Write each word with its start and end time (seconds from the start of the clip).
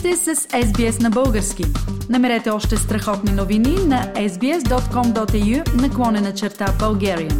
сте 0.00 0.16
с 0.16 0.34
SBS 0.66 1.02
на 1.02 1.10
български. 1.10 1.62
Намерете 2.10 2.50
още 2.50 2.76
страхотни 2.76 3.32
новини 3.32 3.74
на 3.92 4.00
sbs.com.au 4.30 5.82
наклонена 5.82 6.32
черта 6.34 6.64
Bulgarian. 6.64 7.38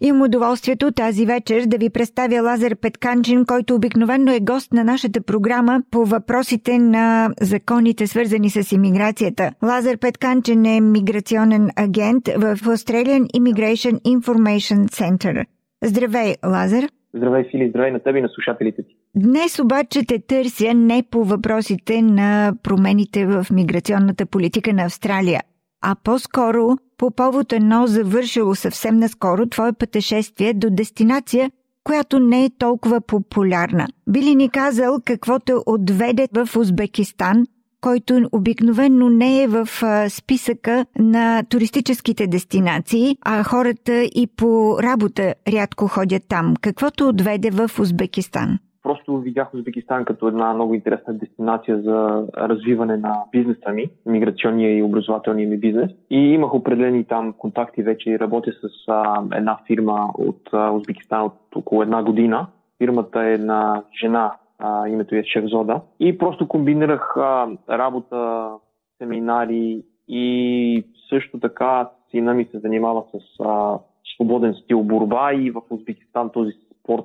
Имам 0.00 0.22
удоволствието 0.22 0.92
тази 0.92 1.26
вечер 1.26 1.62
да 1.66 1.78
ви 1.78 1.90
представя 1.90 2.42
Лазар 2.42 2.76
Петканчин, 2.76 3.44
който 3.46 3.74
обикновено 3.74 4.32
е 4.32 4.40
гост 4.40 4.72
на 4.72 4.84
нашата 4.84 5.22
програма 5.22 5.82
по 5.90 6.04
въпросите 6.04 6.78
на 6.78 7.30
законите, 7.40 8.06
свързани 8.06 8.50
с 8.50 8.72
иммиграцията. 8.72 9.52
Лазар 9.62 9.98
Петканчин 9.98 10.64
е 10.64 10.80
миграционен 10.80 11.68
агент 11.76 12.28
в 12.28 12.56
Australian 12.56 13.22
Immigration 13.38 13.94
Information 14.16 14.80
Center. 15.00 15.44
Здравей, 15.84 16.34
Лазар! 16.46 16.84
Здравей, 17.14 17.44
Фили, 17.50 17.68
здравей 17.70 17.92
на 17.92 18.00
теб 18.00 18.16
и 18.16 18.20
на 18.20 18.28
слушателите 18.28 18.82
ти. 18.82 18.96
Днес 19.18 19.58
обаче 19.58 20.04
те 20.04 20.18
търся 20.18 20.74
не 20.74 21.02
по 21.10 21.24
въпросите 21.24 22.02
на 22.02 22.52
промените 22.62 23.26
в 23.26 23.46
миграционната 23.52 24.26
политика 24.26 24.72
на 24.72 24.84
Австралия, 24.84 25.42
а 25.80 25.94
по-скоро 26.04 26.76
по 26.98 27.10
повод 27.10 27.52
едно 27.52 27.86
завършило 27.86 28.54
съвсем 28.54 28.98
наскоро 28.98 29.46
твое 29.46 29.72
пътешествие 29.72 30.54
до 30.54 30.70
дестинация, 30.70 31.50
която 31.84 32.18
не 32.18 32.44
е 32.44 32.50
толкова 32.58 33.00
популярна. 33.00 33.86
Би 34.08 34.22
ли 34.22 34.34
ни 34.34 34.48
казал 34.48 34.98
какво 35.04 35.38
те 35.38 35.52
отведе 35.66 36.28
в 36.32 36.56
Узбекистан, 36.56 37.46
който 37.80 38.28
обикновенно 38.32 39.08
не 39.08 39.42
е 39.42 39.48
в 39.48 39.68
списъка 40.08 40.86
на 40.98 41.42
туристическите 41.42 42.26
дестинации, 42.26 43.16
а 43.20 43.42
хората 43.42 44.02
и 44.02 44.26
по 44.36 44.78
работа 44.82 45.34
рядко 45.48 45.88
ходят 45.88 46.22
там. 46.28 46.54
Каквото 46.60 47.08
отведе 47.08 47.50
в 47.50 47.70
Узбекистан? 47.78 48.58
Просто 49.06 49.22
видях 49.22 49.54
Узбекистан 49.54 50.04
като 50.04 50.28
една 50.28 50.54
много 50.54 50.74
интересна 50.74 51.14
дестинация 51.14 51.82
за 51.82 52.26
развиване 52.36 52.96
на 52.96 53.22
бизнеса 53.32 53.72
ми, 53.72 53.90
миграционния 54.06 54.78
и 54.78 54.82
образователния 54.82 55.48
ми 55.48 55.58
бизнес. 55.58 55.90
И 56.10 56.16
имах 56.16 56.54
определени 56.54 57.04
там 57.04 57.32
контакти 57.32 57.82
вече. 57.82 58.18
Работя 58.18 58.52
с 58.52 58.88
а, 58.88 59.22
една 59.34 59.58
фирма 59.66 60.08
от 60.18 60.40
а, 60.52 60.70
Узбекистан 60.70 61.22
от 61.22 61.32
около 61.56 61.82
една 61.82 62.02
година. 62.02 62.46
Фирмата 62.78 63.24
е 63.24 63.38
на 63.38 63.82
жена, 64.00 64.32
а, 64.58 64.88
името 64.88 65.14
е 65.14 65.24
Шевзода. 65.24 65.80
И 66.00 66.18
просто 66.18 66.48
комбинирах 66.48 67.16
а, 67.16 67.48
работа, 67.70 68.50
семинари 68.98 69.82
и 70.08 70.84
също 71.08 71.40
така 71.40 71.90
сина 72.10 72.34
ми 72.34 72.44
се 72.44 72.58
занимава 72.58 73.04
с 73.14 73.44
а, 73.44 73.78
свободен 74.16 74.54
стил 74.54 74.82
борба 74.82 75.32
и 75.34 75.50
в 75.50 75.60
Узбекистан 75.70 76.30
този 76.30 76.52
спорт 76.80 77.04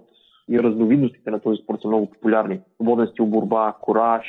и 0.51 0.63
разновидностите 0.63 1.31
на 1.31 1.39
този 1.39 1.61
спорт 1.63 1.81
са 1.81 1.87
много 1.87 2.09
популярни. 2.09 2.59
Свободен 2.75 3.07
стил 3.07 3.25
борба, 3.25 3.75
кораж 3.81 4.25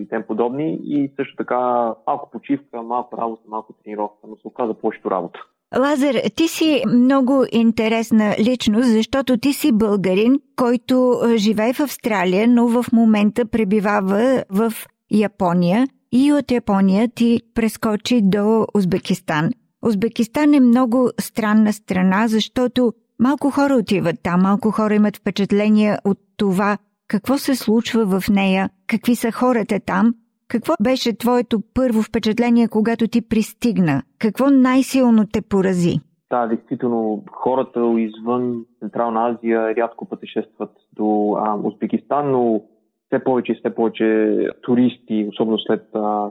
и 0.00 0.08
тем 0.08 0.24
подобни 0.28 0.78
и 0.84 1.10
също 1.16 1.36
така 1.36 1.94
малко 2.06 2.30
почивка, 2.30 2.82
малко 2.82 3.16
работа, 3.16 3.42
малко 3.48 3.72
тренировка, 3.84 4.26
но 4.28 4.36
се 4.36 4.48
оказа 4.48 4.74
повечето 4.74 5.10
работа. 5.10 5.40
Лазар, 5.78 6.14
ти 6.36 6.48
си 6.48 6.82
много 6.94 7.44
интересна 7.52 8.34
личност, 8.38 8.88
защото 8.88 9.36
ти 9.36 9.52
си 9.52 9.72
българин, 9.72 10.40
който 10.56 11.20
живее 11.36 11.72
в 11.72 11.80
Австралия, 11.80 12.48
но 12.48 12.68
в 12.68 12.84
момента 12.92 13.46
пребивава 13.46 14.44
в 14.50 14.72
Япония 15.10 15.86
и 16.12 16.32
от 16.32 16.50
Япония 16.50 17.08
ти 17.14 17.40
прескочи 17.54 18.20
до 18.22 18.66
Узбекистан. 18.74 19.50
Узбекистан 19.82 20.54
е 20.54 20.60
много 20.60 21.10
странна 21.20 21.72
страна, 21.72 22.28
защото 22.28 22.92
малко 23.20 23.50
хора 23.50 23.74
отиват 23.74 24.16
там, 24.22 24.42
малко 24.42 24.70
хора 24.70 24.94
имат 24.94 25.16
впечатление 25.16 25.96
от 26.04 26.18
това 26.36 26.78
какво 27.08 27.38
се 27.38 27.54
случва 27.54 28.20
в 28.20 28.28
нея, 28.28 28.70
какви 28.86 29.14
са 29.14 29.32
хората 29.32 29.80
там 29.86 30.14
какво 30.50 30.74
беше 30.82 31.18
твоето 31.18 31.58
първо 31.74 32.02
впечатление, 32.02 32.68
когато 32.68 33.08
ти 33.08 33.28
пристигна? 33.28 34.02
Какво 34.18 34.50
най-силно 34.50 35.26
те 35.32 35.40
порази? 35.42 35.94
Да, 36.30 36.46
действително, 36.46 37.24
хората 37.32 37.80
извън 37.98 38.64
Централна 38.78 39.28
Азия 39.28 39.76
рядко 39.76 40.08
пътешестват 40.08 40.70
до 40.92 41.36
а, 41.38 41.54
Узбекистан, 41.64 42.30
но 42.30 42.62
все 43.06 43.24
повече 43.24 43.52
и 43.52 43.54
все 43.54 43.74
повече 43.74 44.36
туристи, 44.62 45.26
особено 45.28 45.58
след 45.58 45.86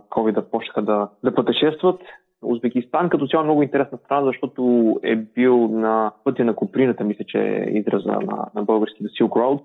COVID, 0.09 0.41
почнаха 0.51 0.81
да, 0.81 1.09
да 1.23 1.35
пътешестват. 1.35 2.01
Узбекистан 2.41 3.09
като 3.09 3.27
цяло 3.27 3.41
е 3.41 3.45
много 3.45 3.63
интересна 3.63 3.97
страна, 3.97 4.25
защото 4.25 4.95
е 5.03 5.16
бил 5.16 5.67
на 5.67 6.11
пътя 6.23 6.45
на 6.45 6.55
Куприната, 6.55 7.03
мисля, 7.03 7.23
че 7.27 7.39
е 7.39 7.72
израза 7.77 8.11
на, 8.11 8.45
на 8.55 8.63
български 8.63 9.03
Silk 9.03 9.29
Road. 9.29 9.61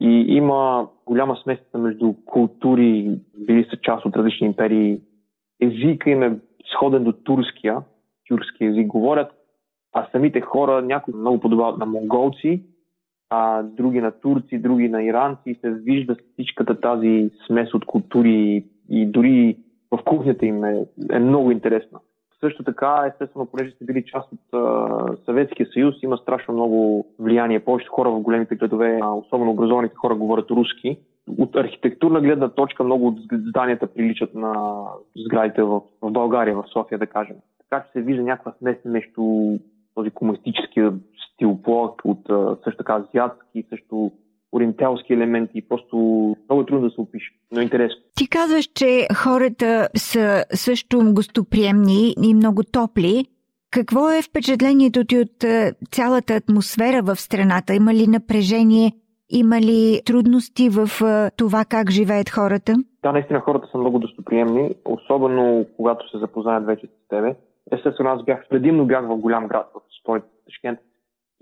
И 0.00 0.24
има 0.28 0.88
голяма 1.06 1.36
смесица 1.36 1.78
между 1.78 2.14
култури, 2.24 3.18
били 3.38 3.66
са 3.70 3.76
част 3.76 4.04
от 4.04 4.16
различни 4.16 4.46
империи. 4.46 5.00
Езика 5.60 6.10
им 6.10 6.22
е 6.22 6.38
сходен 6.72 7.04
до 7.04 7.12
турския, 7.12 7.78
тюркски 8.28 8.64
език 8.64 8.86
говорят, 8.86 9.32
а 9.92 10.08
самите 10.12 10.40
хора 10.40 10.82
някои 10.82 11.14
много 11.14 11.40
подобават 11.40 11.78
на 11.78 11.86
монголци, 11.86 12.62
а 13.30 13.62
други 13.62 14.00
на 14.00 14.10
турци, 14.10 14.58
други 14.58 14.88
на 14.88 15.02
иранци 15.02 15.58
се 15.60 15.70
вижда 15.70 16.16
всичката 16.32 16.80
тази 16.80 17.30
смес 17.46 17.74
от 17.74 17.84
култури 17.84 18.64
и 18.90 19.06
дори 19.06 19.56
в 19.96 20.04
кухнята 20.04 20.46
им 20.46 20.64
е, 20.64 20.86
е 21.12 21.18
много 21.18 21.50
интересна. 21.50 21.98
Също 22.40 22.64
така, 22.64 23.04
естествено, 23.08 23.46
понеже 23.46 23.70
сте 23.70 23.84
били 23.84 24.04
част 24.06 24.28
от 24.32 25.18
Съветския 25.24 25.66
съюз, 25.72 25.94
има 26.02 26.16
страшно 26.16 26.54
много 26.54 27.06
влияние. 27.18 27.60
Повечето 27.60 27.92
хора 27.92 28.10
в 28.10 28.20
големите 28.20 28.54
градове, 28.54 29.00
особено 29.04 29.50
образованите 29.50 29.94
хора, 29.94 30.14
говорят 30.14 30.50
руски. 30.50 30.98
От 31.38 31.56
архитектурна 31.56 32.20
гледна 32.20 32.48
точка 32.48 32.84
много 32.84 33.06
от 33.06 33.18
зданията 33.32 33.86
приличат 33.86 34.34
на 34.34 34.84
сградите 35.16 35.62
в, 35.62 35.80
България, 36.02 36.56
в 36.56 36.64
София, 36.72 36.98
да 36.98 37.06
кажем. 37.06 37.36
Така 37.58 37.84
че 37.84 37.92
се 37.92 38.02
вижда 38.02 38.22
някаква 38.22 38.52
смес 38.58 38.76
между 38.84 39.22
този 39.94 40.10
комунистически 40.10 40.80
стил 41.32 41.58
плод, 41.62 41.94
от 42.04 42.20
също 42.64 42.78
така 42.78 42.94
азиатски, 42.94 43.64
също 43.70 44.12
ориенталски 44.54 45.12
елементи. 45.12 45.68
Просто 45.68 45.96
много 46.48 46.62
е 46.62 46.66
трудно 46.66 46.88
да 46.88 46.94
се 46.94 47.00
опише, 47.00 47.32
но 47.52 47.60
е 47.60 47.64
интересно. 47.64 48.00
Ти 48.16 48.28
казваш, 48.28 48.64
че 48.74 49.06
хората 49.16 49.88
са 49.96 50.44
също 50.50 51.12
гостоприемни 51.14 52.14
и 52.22 52.34
много 52.34 52.62
топли. 52.72 53.26
Какво 53.70 54.10
е 54.10 54.22
впечатлението 54.22 55.04
ти 55.04 55.18
от 55.18 55.44
е, 55.44 55.72
цялата 55.90 56.34
атмосфера 56.34 57.02
в 57.02 57.16
страната? 57.16 57.74
Има 57.74 57.94
ли 57.94 58.06
напрежение? 58.06 58.92
Има 59.30 59.60
ли 59.60 60.00
трудности 60.06 60.68
в 60.68 60.88
е, 61.04 61.30
това 61.36 61.64
как 61.64 61.90
живеят 61.90 62.30
хората? 62.30 62.74
Да, 63.02 63.12
наистина 63.12 63.40
хората 63.40 63.68
са 63.72 63.78
много 63.78 63.98
достоприемни, 63.98 64.70
особено 64.84 65.66
когато 65.76 66.10
се 66.10 66.18
запознаят 66.18 66.66
вече 66.66 66.86
с 66.86 67.08
тебе. 67.08 67.34
Естествено, 67.72 68.10
аз 68.10 68.24
бях, 68.24 68.48
предимно 68.48 68.86
бях 68.86 69.06
в 69.06 69.16
голям 69.16 69.48
град, 69.48 69.70
в 69.74 69.80
столица 70.00 70.26
Ташкент 70.46 70.78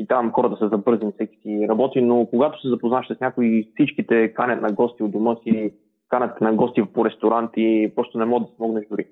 и 0.03 0.07
там 0.07 0.33
хората 0.33 0.57
са 0.57 0.69
забързани, 0.69 1.13
всеки 1.13 1.37
си 1.37 1.67
работи, 1.69 2.01
но 2.01 2.27
когато 2.27 2.61
се 2.61 2.69
запознаш 2.69 3.07
с 3.09 3.21
някои, 3.21 3.69
всичките 3.75 4.35
канят 4.35 4.63
на 4.63 4.73
гости 4.73 5.03
от 5.03 5.13
дома 5.13 5.37
си, 5.43 5.73
канят 6.09 6.41
на 6.41 6.53
гости 6.53 6.83
по 6.95 7.05
ресторанти, 7.05 7.93
просто 7.97 8.19
не 8.19 8.25
могат 8.25 8.49
да 8.49 8.55
смогнеш 8.57 8.85
дори. 8.91 9.07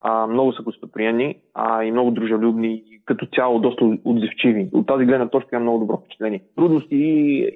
А, 0.00 0.26
много 0.26 0.52
са 0.52 0.62
гостоприемни 0.62 1.36
а, 1.54 1.84
и 1.84 1.90
много 1.90 2.10
дружелюбни 2.10 2.84
като 3.04 3.26
цяло 3.34 3.58
доста 3.58 3.98
отзивчиви. 4.04 4.70
От 4.72 4.86
тази 4.86 5.04
гледна 5.04 5.28
точка 5.28 5.56
има 5.56 5.62
много 5.62 5.78
добро 5.78 5.96
впечатление. 5.96 6.42
Трудности 6.56 6.96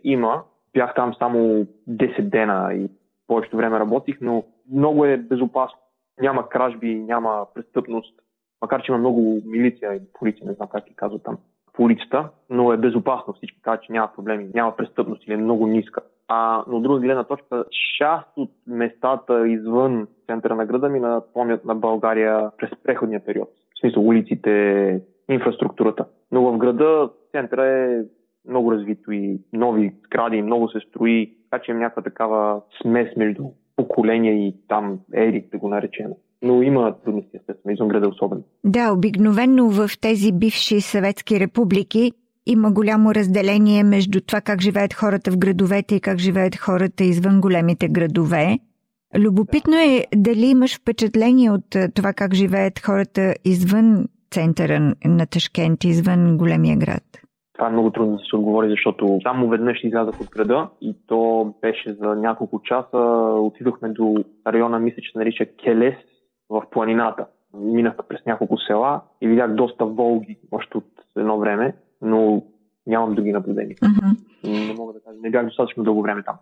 има. 0.05 0.43
Бях 0.73 0.95
там 0.95 1.15
само 1.19 1.67
10 1.89 2.23
дена 2.23 2.75
и 2.75 2.89
повечето 3.27 3.57
време 3.57 3.79
работих, 3.79 4.19
но 4.21 4.45
много 4.73 5.05
е 5.05 5.17
безопасно. 5.17 5.79
Няма 6.21 6.49
кражби, 6.49 6.95
няма 6.95 7.47
престъпност, 7.55 8.15
макар 8.63 8.83
че 8.83 8.93
има 8.93 8.99
много 8.99 9.41
милиция 9.47 9.95
и 9.95 10.01
полиция, 10.13 10.47
не 10.47 10.53
знам 10.53 10.69
как 10.69 10.85
ги 10.85 10.95
казват 10.95 11.23
там 11.23 11.39
по 11.79 11.85
улицата, 11.85 12.29
но 12.51 12.73
е 12.73 12.77
безопасно. 12.77 13.33
Всички 13.33 13.63
казват, 13.63 13.83
че 13.83 13.93
няма 13.93 14.11
проблеми, 14.17 14.51
няма 14.55 14.77
престъпност 14.77 15.27
или 15.27 15.35
е 15.35 15.37
много 15.37 15.67
ниска. 15.67 16.01
А, 16.29 16.65
но 16.69 16.77
от 16.77 16.83
друга 16.83 17.01
гледна 17.01 17.25
точка, 17.25 17.65
част 17.99 18.29
от 18.37 18.51
местата 18.67 19.49
извън 19.49 20.07
центъра 20.27 20.57
на 20.57 20.67
града 20.67 20.89
ми 20.89 21.01
напомнят 21.01 21.65
на 21.65 21.75
България 21.75 22.51
през 22.59 22.71
преходния 22.85 23.25
период. 23.25 23.49
В 23.49 23.81
смисъл 23.81 24.07
улиците, 24.07 25.03
инфраструктурата. 25.29 26.05
Но 26.33 26.53
в 26.53 26.59
града 26.59 27.11
центъра 27.33 27.67
е 27.67 28.03
много 28.49 28.73
развито 28.73 29.13
и 29.13 29.41
нови 29.53 29.95
сгради, 30.07 30.43
много 30.43 30.69
се 30.69 30.81
строи, 30.81 31.35
така 31.51 31.63
че 31.65 31.71
има 31.71 31.81
някаква 31.81 32.03
такава 32.03 32.61
смес 32.83 33.17
между 33.17 33.43
поколения 33.77 34.35
и 34.35 34.55
там 34.69 34.99
ери, 35.15 35.47
да 35.53 35.59
го 35.59 35.69
наречем 35.69 36.11
но 36.43 36.63
има 36.63 36.95
трудности, 37.05 37.37
естествено, 37.37 37.73
извън 37.73 37.89
града 37.89 38.09
особено. 38.09 38.43
Да, 38.65 38.93
обикновенно 38.93 39.69
в 39.69 39.91
тези 40.01 40.33
бивши 40.33 40.81
съветски 40.81 41.41
републики 41.41 42.13
има 42.47 42.73
голямо 42.73 43.15
разделение 43.15 43.85
между 43.85 44.21
това 44.21 44.41
как 44.41 44.61
живеят 44.61 44.95
хората 44.95 45.31
в 45.31 45.39
градовете 45.39 45.95
и 45.95 46.01
как 46.01 46.19
живеят 46.19 46.57
хората 46.57 47.05
извън 47.05 47.41
големите 47.41 47.89
градове. 47.89 48.59
Любопитно 49.19 49.77
е 49.77 50.05
дали 50.17 50.47
имаш 50.47 50.81
впечатление 50.81 51.51
от 51.51 51.77
това 51.95 52.13
как 52.13 52.35
живеят 52.35 52.79
хората 52.79 53.35
извън 53.45 54.09
центъра 54.31 54.95
на 55.05 55.27
Ташкент, 55.27 55.85
извън 55.85 56.37
големия 56.37 56.77
град. 56.77 57.03
Това 57.53 57.69
е 57.69 57.73
много 57.73 57.91
трудно 57.91 58.17
да 58.17 58.23
се 58.31 58.37
отговори, 58.37 58.71
защото 58.71 59.21
само 59.23 59.49
веднъж 59.49 59.85
излязах 59.85 60.21
от 60.21 60.31
града 60.31 60.69
и 60.81 60.97
то 61.07 61.53
беше 61.63 61.97
за 62.01 62.15
няколко 62.15 62.63
часа. 62.63 62.99
Отидохме 63.37 63.89
до 63.89 64.25
района, 64.47 64.79
мисля, 64.79 65.03
че 65.03 65.13
се 65.13 65.19
нарича 65.19 65.47
Келес 65.65 65.95
в 66.51 66.63
планината. 66.71 67.27
Минах 67.55 67.95
през 68.09 68.21
няколко 68.27 68.59
села 68.59 69.01
и 69.21 69.29
видях 69.29 69.55
доста 69.55 69.85
волги 69.85 70.39
още 70.51 70.79
от 70.79 70.85
едно 71.17 71.39
време, 71.39 71.77
но 72.03 72.43
нямам 72.87 73.15
други 73.15 73.33
наблюдения. 73.33 73.77
Uh-huh. 73.77 74.69
Не 74.69 74.75
мога 74.75 74.93
да 74.93 75.01
кажа, 75.01 75.17
не 75.23 75.31
бях 75.31 75.45
достатъчно 75.45 75.85
дълго 75.85 76.03
време 76.03 76.23
там. 76.23 76.35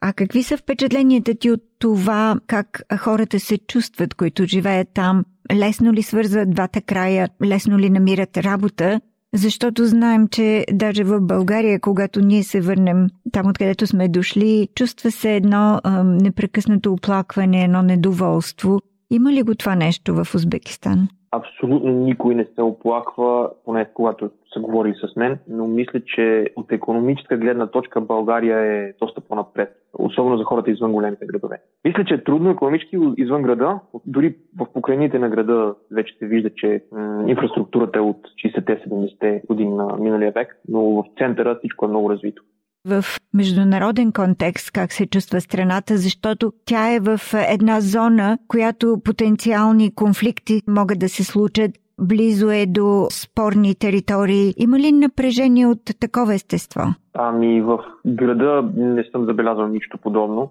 А 0.00 0.12
какви 0.12 0.42
са 0.42 0.56
впечатленията 0.56 1.34
ти 1.34 1.50
от 1.50 1.60
това, 1.78 2.36
как 2.46 2.82
хората 2.98 3.40
се 3.40 3.58
чувстват, 3.58 4.14
които 4.14 4.44
живеят 4.44 4.88
там? 4.94 5.24
Лесно 5.54 5.92
ли 5.92 6.02
свързват 6.02 6.50
двата 6.50 6.82
края? 6.82 7.28
Лесно 7.44 7.78
ли 7.78 7.90
намират 7.90 8.36
работа? 8.36 9.00
Защото 9.34 9.84
знаем, 9.84 10.28
че 10.28 10.64
даже 10.72 11.04
в 11.04 11.20
България, 11.20 11.80
когато 11.80 12.20
ние 12.20 12.42
се 12.42 12.60
върнем 12.60 13.06
там, 13.32 13.46
откъдето 13.46 13.86
сме 13.86 14.08
дошли, 14.08 14.68
чувства 14.74 15.10
се 15.10 15.36
едно 15.36 15.80
а, 15.84 16.04
непрекъснато 16.04 16.92
оплакване, 16.92 17.64
едно 17.64 17.82
недоволство. 17.82 18.80
Има 19.10 19.32
ли 19.32 19.42
го 19.42 19.54
това 19.54 19.76
нещо 19.76 20.14
в 20.14 20.34
Узбекистан? 20.34 21.08
Абсолютно 21.30 21.90
никой 21.90 22.34
не 22.34 22.44
се 22.54 22.62
оплаква, 22.62 23.50
поне 23.64 23.86
когато 23.94 24.30
са 24.54 24.60
говорили 24.60 24.94
с 24.94 25.16
мен, 25.16 25.38
но 25.48 25.66
мисля, 25.66 26.00
че 26.06 26.46
от 26.56 26.72
економическа 26.72 27.36
гледна 27.36 27.66
точка 27.66 28.00
България 28.00 28.58
е 28.58 28.92
доста 29.00 29.20
по-напред, 29.20 29.76
особено 29.98 30.38
за 30.38 30.44
хората 30.44 30.70
извън 30.70 30.92
големите 30.92 31.26
градове. 31.26 31.60
Мисля, 31.84 32.04
че 32.04 32.14
е 32.14 32.24
трудно 32.24 32.50
економически 32.50 32.96
извън 33.16 33.42
града, 33.42 33.80
дори 34.06 34.36
в 34.58 34.66
покрайните 34.72 35.18
на 35.18 35.28
града 35.28 35.74
вече 35.90 36.14
се 36.18 36.26
вижда, 36.26 36.50
че 36.54 36.84
м- 36.92 37.24
инфраструктурата 37.30 37.98
е 37.98 38.02
от 38.02 38.20
60-70 38.44 39.46
години 39.46 39.74
на 39.74 39.96
миналия 39.96 40.32
век, 40.32 40.60
но 40.68 40.80
в 40.80 41.04
центъра 41.18 41.56
всичко 41.58 41.84
е 41.84 41.88
много 41.88 42.10
развито 42.10 42.42
в 42.86 43.04
международен 43.34 44.12
контекст 44.12 44.70
как 44.70 44.92
се 44.92 45.06
чувства 45.06 45.40
страната, 45.40 45.96
защото 45.96 46.52
тя 46.64 46.94
е 46.94 47.00
в 47.00 47.20
една 47.48 47.80
зона, 47.80 48.38
която 48.48 49.00
потенциални 49.04 49.94
конфликти 49.94 50.62
могат 50.68 50.98
да 50.98 51.08
се 51.08 51.24
случат. 51.24 51.70
Близо 52.00 52.50
е 52.50 52.66
до 52.66 53.06
спорни 53.10 53.74
територии. 53.74 54.54
Има 54.56 54.78
ли 54.78 54.92
напрежение 54.92 55.66
от 55.66 55.80
такова 56.00 56.34
естество? 56.34 56.82
Ами 57.14 57.60
в 57.60 57.78
града 58.06 58.70
не 58.76 59.04
съм 59.12 59.24
забелязал 59.24 59.68
нищо 59.68 59.98
подобно. 59.98 60.50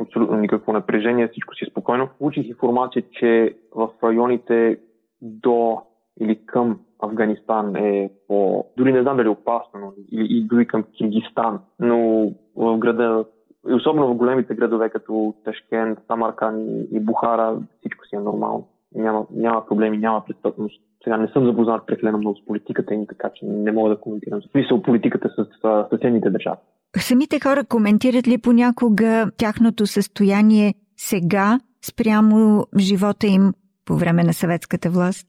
Абсолютно 0.00 0.36
никакво 0.36 0.72
напрежение, 0.72 1.28
всичко 1.28 1.54
си 1.54 1.64
спокойно. 1.70 2.08
Получих 2.18 2.46
информация, 2.46 3.02
че 3.12 3.54
в 3.76 3.88
районите 4.04 4.78
до 5.22 5.82
или 6.20 6.46
към 6.46 6.78
Афганистан 6.98 7.76
е 7.76 8.10
по... 8.28 8.64
Дори 8.76 8.92
не 8.92 9.02
знам 9.02 9.16
дали 9.16 9.26
е 9.26 9.30
опасно, 9.30 9.80
но 9.80 9.92
и, 10.12 10.46
дори 10.46 10.66
към 10.66 10.82
Кингистан, 10.82 11.58
но 11.80 12.30
в 12.56 12.78
града, 12.78 13.24
и 13.68 13.74
особено 13.74 14.08
в 14.08 14.16
големите 14.16 14.54
градове, 14.54 14.90
като 14.90 15.34
Ташкент, 15.44 15.98
Самаркан 16.06 16.68
и, 16.92 17.00
Бухара, 17.00 17.58
всичко 17.78 18.06
си 18.06 18.16
е 18.16 18.20
нормално. 18.20 18.68
Няма, 18.94 19.26
няма 19.30 19.66
проблеми, 19.66 19.98
няма 19.98 20.24
престъпност. 20.24 20.82
Сега 21.04 21.16
не 21.16 21.28
съм 21.28 21.46
запознат 21.46 21.86
прекалено 21.86 22.18
много 22.18 22.36
с 22.36 22.44
политиката 22.44 22.94
и 22.94 23.06
така, 23.06 23.30
че 23.34 23.46
не 23.46 23.72
мога 23.72 23.90
да 23.90 24.00
коментирам. 24.00 24.40
Смисъл 24.50 24.82
политиката 24.82 25.28
с 25.28 25.46
съседните 25.90 26.30
държави. 26.30 26.58
Самите 26.96 27.40
хора 27.40 27.64
коментират 27.64 28.28
ли 28.28 28.38
понякога 28.38 29.30
тяхното 29.36 29.86
състояние 29.86 30.74
сега 30.96 31.60
спрямо 31.84 32.64
живота 32.78 33.26
им 33.26 33.52
по 33.84 33.94
време 33.94 34.24
на 34.24 34.32
съветската 34.32 34.90
власт? 34.90 35.26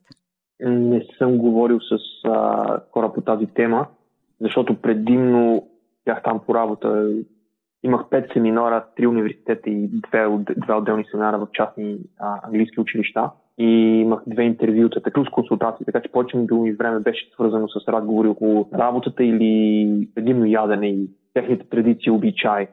Не 0.61 1.05
съм 1.17 1.37
говорил 1.37 1.79
с 1.79 1.97
а, 2.23 2.79
хора 2.91 3.13
по 3.13 3.21
тази 3.21 3.45
тема, 3.45 3.87
защото 4.41 4.75
предимно 4.81 5.67
бях 6.05 6.23
там 6.23 6.39
по 6.45 6.55
работа. 6.55 7.09
Имах 7.83 8.09
пет 8.09 8.29
семинара, 8.33 8.85
три 8.95 9.07
университета 9.07 9.69
и 9.69 9.87
две, 9.87 10.27
две 10.57 10.73
отделни 10.73 11.05
семинара 11.11 11.37
в 11.37 11.47
частни 11.53 11.97
а, 12.19 12.39
английски 12.43 12.79
училища. 12.79 13.29
И 13.57 14.01
имах 14.01 14.19
две 14.27 14.43
интервюта, 14.43 15.01
така 15.01 15.23
с 15.23 15.29
консултации, 15.29 15.85
така 15.85 16.01
че 16.01 16.11
повечето 16.11 16.55
ми 16.55 16.71
време 16.71 16.99
беше 16.99 17.29
свързано 17.33 17.67
с 17.67 17.87
разговори 17.87 18.27
около 18.27 18.69
работата 18.73 19.23
или 19.23 20.07
предимно 20.15 20.45
ядене 20.45 20.87
и 20.87 21.09
техните 21.33 21.69
традиции, 21.69 22.11
обичаи. 22.11 22.67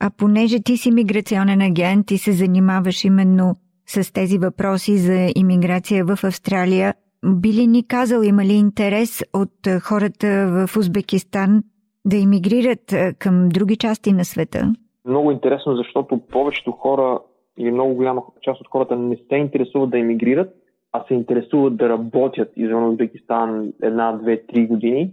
А 0.00 0.10
понеже 0.18 0.62
ти 0.62 0.76
си 0.76 0.90
миграционен 0.90 1.60
агент 1.60 2.10
и 2.10 2.18
се 2.18 2.32
занимаваш 2.32 3.04
именно 3.04 3.56
с 3.86 4.12
тези 4.12 4.38
въпроси 4.38 4.96
за 4.96 5.32
иммиграция 5.36 6.04
в 6.04 6.24
Австралия, 6.24 6.94
би 7.26 7.52
ли 7.52 7.66
ни 7.66 7.86
казал, 7.86 8.22
има 8.22 8.44
ли 8.44 8.52
интерес 8.52 9.22
от 9.34 9.82
хората 9.82 10.26
в 10.66 10.76
Узбекистан 10.76 11.62
да 12.04 12.22
емигрират 12.22 12.94
към 13.18 13.48
други 13.48 13.76
части 13.76 14.12
на 14.12 14.24
света? 14.24 14.72
Много 15.04 15.30
интересно, 15.30 15.76
защото 15.76 16.18
повечето 16.18 16.72
хора 16.72 17.20
или 17.58 17.70
много 17.70 17.94
голяма 17.94 18.22
част 18.42 18.60
от 18.60 18.68
хората 18.68 18.96
не 18.96 19.16
се 19.16 19.36
интересуват 19.36 19.90
да 19.90 19.98
емигрират, 19.98 20.54
а 20.92 21.04
се 21.08 21.14
интересуват 21.14 21.76
да 21.76 21.88
работят 21.88 22.52
извън 22.56 22.88
Узбекистан 22.88 23.72
една, 23.82 24.12
две, 24.12 24.42
три 24.46 24.66
години 24.66 25.10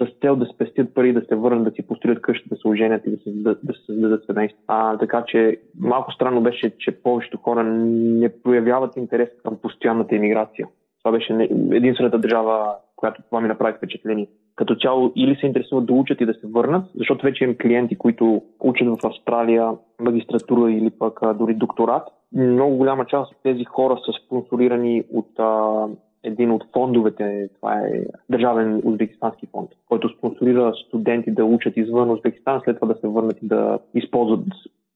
с 0.00 0.20
цел 0.20 0.36
да 0.36 0.46
спестят 0.46 0.94
пари, 0.94 1.12
да 1.12 1.22
се 1.28 1.34
върнат, 1.34 1.64
да 1.64 1.70
си 1.70 1.86
построят 1.86 2.22
къща, 2.22 2.48
да 2.48 2.56
се 2.56 2.68
оженят 2.68 3.06
и 3.06 3.10
да 3.10 3.16
се, 3.16 3.30
да, 3.30 3.74
се 3.74 3.86
създадат 3.86 4.26
семейство. 4.26 4.62
А, 4.66 4.98
така 4.98 5.24
че 5.26 5.56
малко 5.78 6.12
странно 6.12 6.42
беше, 6.42 6.78
че 6.78 7.02
повечето 7.02 7.38
хора 7.38 7.64
не 7.64 8.42
проявяват 8.42 8.96
интерес 8.96 9.28
към 9.44 9.56
постоянната 9.62 10.16
емиграция. 10.16 10.68
Това 11.02 11.12
беше 11.12 11.48
единствената 11.72 12.18
държава, 12.18 12.74
която 12.96 13.22
това 13.22 13.40
ми 13.40 13.48
направи 13.48 13.76
впечатление. 13.76 14.28
Като 14.56 14.74
цяло 14.74 15.12
или 15.16 15.36
се 15.36 15.46
интересуват 15.46 15.86
да 15.86 15.92
учат 15.92 16.20
и 16.20 16.26
да 16.26 16.34
се 16.34 16.46
върнат, 16.46 16.84
защото 16.94 17.26
вече 17.26 17.44
имам 17.44 17.56
клиенти, 17.62 17.98
които 17.98 18.42
учат 18.60 18.88
в 18.88 19.06
Австралия 19.06 19.72
магистратура 20.00 20.72
или 20.72 20.90
пък 20.90 21.20
дори 21.34 21.54
докторат. 21.54 22.08
Много 22.32 22.76
голяма 22.76 23.06
част 23.06 23.32
от 23.32 23.38
тези 23.42 23.64
хора 23.64 23.98
са 24.06 24.12
спонсорирани 24.24 25.04
от 25.12 25.38
а, 25.38 25.84
един 26.22 26.50
от 26.50 26.64
фондовете, 26.72 27.48
това 27.60 27.74
е 27.74 28.04
Държавен 28.30 28.80
узбекистански 28.84 29.46
фонд, 29.46 29.70
който 29.88 30.08
спонсорира 30.08 30.72
студенти 30.86 31.30
да 31.30 31.44
учат 31.44 31.76
извън 31.76 32.10
Узбекистан, 32.10 32.60
след 32.64 32.80
това 32.80 32.94
да 32.94 33.00
се 33.00 33.08
върнат 33.08 33.42
и 33.42 33.48
да 33.48 33.78
използват 33.94 34.40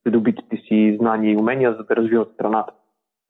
придобитите 0.04 0.56
си 0.56 0.96
знания 1.00 1.32
и 1.32 1.37
умения, 1.37 1.72
за 1.72 1.84
да 1.84 1.96
развиват 1.96 2.32
страната. 2.34 2.72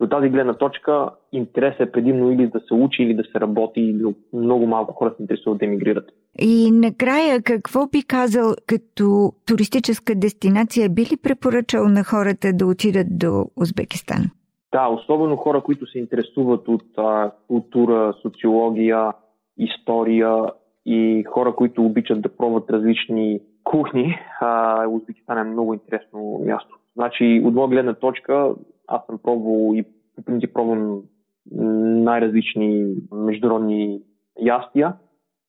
До 0.00 0.08
тази 0.08 0.28
гледна 0.28 0.54
точка 0.54 1.10
интерес 1.32 1.74
е 1.80 1.92
предимно 1.92 2.32
или 2.32 2.46
да 2.46 2.60
се 2.60 2.74
учи, 2.74 3.02
или 3.02 3.14
да 3.14 3.22
се 3.22 3.40
работи, 3.40 3.80
или 3.80 4.14
много 4.32 4.66
малко 4.66 4.92
хора 4.92 5.14
се 5.16 5.22
интересуват 5.22 5.58
да 5.58 5.64
емигрират. 5.64 6.04
И 6.38 6.70
накрая, 6.72 7.42
какво 7.42 7.86
би 7.86 8.02
казал 8.02 8.54
като 8.66 9.32
туристическа 9.46 10.14
дестинация? 10.14 10.88
Би 10.88 11.02
ли 11.02 11.16
препоръчал 11.22 11.88
на 11.88 12.04
хората 12.04 12.52
да 12.52 12.66
отидат 12.66 13.18
до 13.18 13.46
Узбекистан? 13.56 14.30
Да, 14.72 14.88
особено 14.88 15.36
хора, 15.36 15.60
които 15.60 15.86
се 15.86 15.98
интересуват 15.98 16.68
от 16.68 16.84
а, 16.96 17.30
култура, 17.48 18.14
социология, 18.22 19.12
история 19.58 20.44
и 20.86 21.24
хора, 21.28 21.54
които 21.54 21.84
обичат 21.84 22.22
да 22.22 22.36
пробват 22.36 22.70
различни 22.70 23.40
кухни. 23.64 24.18
А, 24.40 24.86
Узбекистан 24.86 25.38
е 25.38 25.44
много 25.44 25.74
интересно 25.74 26.40
място. 26.44 26.78
Значи, 26.94 27.42
от 27.44 27.54
моя 27.54 27.68
гледна 27.68 27.94
точка, 27.94 28.54
аз 28.88 29.06
съм 29.06 29.18
пробвал 29.18 29.74
и 29.74 29.84
по 30.16 30.22
принцип 30.22 30.54
пробвам 30.54 31.02
най-различни 31.50 32.94
международни 33.12 34.00
ястия 34.40 34.94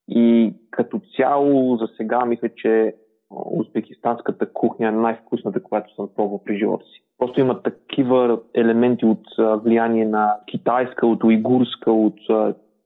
и 0.08 0.54
като 0.72 1.02
цяло 1.18 1.78
за 1.78 1.88
сега 1.98 2.26
мисля, 2.26 2.50
че 2.56 2.96
узбекистанската 3.32 4.54
кухня 4.54 4.88
е 4.88 4.92
най-вкусната, 4.92 5.64
която 5.64 5.96
съм 5.96 6.10
пробвал 6.16 6.44
при 6.44 6.58
живота 6.58 6.86
си. 6.86 7.04
Просто 7.18 7.40
има 7.40 7.62
такива 7.62 8.40
елементи 8.54 9.06
от 9.06 9.24
влияние 9.64 10.06
на 10.06 10.36
китайска, 10.48 11.08
от 11.08 11.24
уйгурска, 11.24 11.92
от 11.92 12.20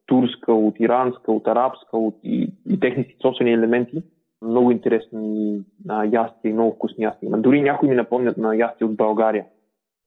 турска, 0.05 0.53
от 0.53 0.79
иранска, 0.79 1.31
от 1.31 1.48
арабска, 1.48 1.98
от 1.98 2.15
и, 2.24 2.53
и 2.69 2.79
техните 2.79 3.15
собствени 3.22 3.53
елементи. 3.53 4.03
Много 4.41 4.72
интересни 4.72 5.60
а, 5.89 6.06
ястия 6.06 6.50
и 6.50 6.53
много 6.53 6.75
вкусни 6.75 7.03
ястия. 7.03 7.32
Дори 7.32 7.62
някои 7.62 7.89
ми 7.89 7.96
напомнят 7.96 8.38
на 8.38 8.56
ястия 8.56 8.88
от 8.88 8.96
България 8.96 9.46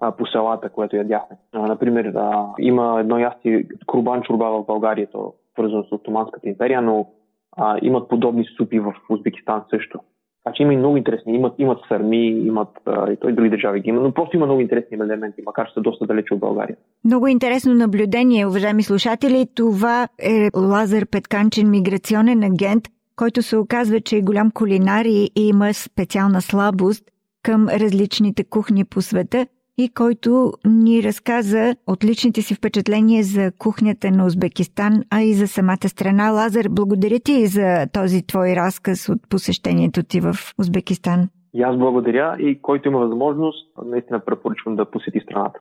а, 0.01 0.13
по 0.13 0.27
селата, 0.27 0.69
което 0.69 0.97
ядяхме. 0.97 1.37
А, 1.53 1.67
например, 1.67 2.05
а, 2.05 2.47
има 2.59 2.97
едно 3.01 3.19
ястие, 3.19 3.67
Крубан 3.87 4.23
чурба 4.23 4.51
в 4.51 4.67
България, 4.67 5.09
то 5.13 5.35
свързано 5.53 5.85
с 5.85 5.93
Отоманската 5.93 6.49
империя, 6.49 6.83
но 6.83 7.07
а, 7.57 7.79
имат 7.83 8.09
подобни 8.09 8.45
супи 8.57 8.81
в 8.81 8.95
Узбекистан 9.11 9.63
също. 9.71 10.01
Така 10.45 10.55
че 10.55 10.63
има 10.63 10.75
и 10.75 10.77
много 10.77 10.97
интересни. 10.97 11.35
Имат, 11.35 11.55
имат 11.59 11.79
сърми, 11.89 12.27
имат 12.29 12.69
а, 12.87 13.13
и 13.13 13.17
той 13.17 13.33
други 13.33 13.51
държави 13.51 13.81
ги 13.81 13.89
има, 13.89 14.01
но 14.01 14.13
просто 14.13 14.37
има 14.37 14.47
много 14.47 14.61
интересни 14.61 14.97
елементи, 14.97 15.43
макар 15.47 15.69
че 15.69 15.75
са 15.75 15.81
доста 15.81 16.07
далече 16.07 16.35
от 16.35 16.41
България. 16.41 16.77
Много 17.05 17.27
интересно 17.27 17.75
наблюдение, 17.75 18.47
уважаеми 18.47 18.83
слушатели. 18.83 19.47
Това 19.55 20.09
е 20.19 20.49
Лазар 20.57 21.07
Петканчен, 21.11 21.71
миграционен 21.71 22.43
агент, 22.43 22.85
който 23.21 23.43
се 23.43 23.57
оказва, 23.57 24.01
че 24.01 24.17
е 24.17 24.23
голям 24.23 24.51
кулинар 24.51 25.05
и 25.05 25.31
има 25.37 25.75
специална 25.75 26.43
слабост 26.43 27.05
към 27.43 27.69
различните 27.69 28.45
кухни 28.45 28.85
по 28.85 29.03
света– 29.03 29.47
и 29.85 29.89
който 29.95 30.53
ни 30.67 31.03
разказа 31.03 31.77
от 31.87 32.05
личните 32.05 32.43
си 32.43 32.55
впечатления 32.55 33.23
за 33.25 33.53
кухнята 33.59 34.11
на 34.11 34.27
Узбекистан, 34.27 34.93
а 35.11 35.23
и 35.23 35.33
за 35.35 35.49
самата 35.49 35.89
страна. 35.89 36.31
Лазар, 36.31 36.67
благодаря 36.71 37.19
ти 37.25 37.47
за 37.47 37.87
този 37.93 38.27
твой 38.27 38.57
разказ 38.57 39.09
от 39.09 39.19
посещението 39.31 40.03
ти 40.03 40.21
в 40.21 40.35
Узбекистан. 40.59 41.29
И 41.55 41.63
аз 41.63 41.77
благодаря 41.77 42.37
и 42.39 42.63
който 42.63 42.89
има 42.89 42.99
възможност, 42.99 43.69
наистина 43.85 44.21
препоръчвам 44.21 44.77
да 44.77 44.91
посети 44.91 45.21
страната. 45.21 45.61